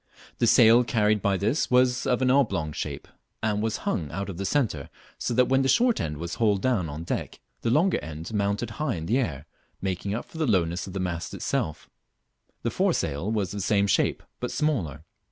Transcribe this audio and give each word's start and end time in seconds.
The 0.39 0.47
sail 0.47 0.83
carried 0.83 1.21
by 1.21 1.37
this 1.37 1.69
was 1.69 2.07
of 2.07 2.23
an 2.23 2.31
oblong 2.31 2.71
shape, 2.71 3.07
and 3.43 3.61
was 3.61 3.77
hung 3.85 4.09
out 4.11 4.29
of 4.29 4.37
the 4.39 4.45
centre, 4.47 4.89
so 5.19 5.35
that 5.35 5.45
when 5.47 5.61
the 5.61 5.69
short 5.69 6.01
end 6.01 6.17
was 6.17 6.33
hauled 6.41 6.63
down 6.63 6.89
on 6.89 7.03
deck 7.03 7.39
the 7.61 7.69
long 7.69 7.93
end 7.97 8.33
mounted 8.33 8.71
high 8.81 8.95
in 8.95 9.05
the 9.05 9.19
air, 9.19 9.45
making 9.79 10.15
up 10.15 10.25
for 10.25 10.39
the 10.39 10.47
lowness 10.47 10.87
of 10.87 10.93
the 10.93 10.99
mast 10.99 11.35
itself. 11.35 11.87
The 12.63 12.71
foresail 12.71 13.31
was 13.31 13.53
of 13.53 13.59
the 13.59 13.61
same 13.61 13.85
shape, 13.85 14.23
but 14.39 14.49
smaller. 14.49 15.03